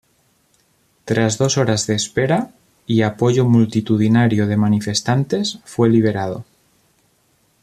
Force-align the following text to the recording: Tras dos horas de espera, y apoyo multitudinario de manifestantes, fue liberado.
Tras 1.05 1.37
dos 1.37 1.59
horas 1.59 1.85
de 1.85 1.93
espera, 1.93 2.49
y 2.87 3.03
apoyo 3.03 3.45
multitudinario 3.45 4.47
de 4.47 4.57
manifestantes, 4.57 5.59
fue 5.63 5.91
liberado. 5.91 6.43